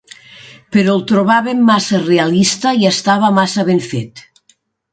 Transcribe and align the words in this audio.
Però 0.75 0.95
el 0.99 1.03
trobàvem 1.11 1.61
massa 1.67 2.01
realista 2.07 2.73
i 2.81 2.89
estava 2.93 3.33
massa 3.39 3.69
ben 3.71 3.87
fet. 3.93 4.27